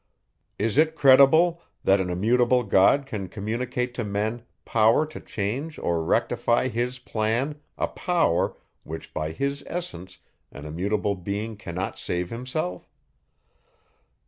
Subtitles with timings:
[0.57, 6.03] Is it credible, that an immutable God can communicate to men power to change or
[6.03, 10.17] rectify his plan, a power, which by his essence
[10.51, 12.89] an immutable being cannot save himself?